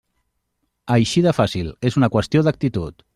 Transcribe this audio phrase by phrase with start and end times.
[0.95, 3.07] Així de fàcil, és una qüestió d'actitud.